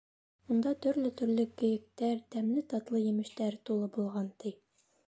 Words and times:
Унда 0.53 0.71
төрлө-төрлө 0.85 1.45
кейектәр, 1.63 2.25
тәмле-татлы 2.37 3.05
емештәр 3.05 3.63
тулы 3.71 3.93
булған, 4.01 4.35
ти. 4.43 4.57